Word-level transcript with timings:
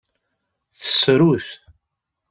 Tessru-t. 0.79 1.47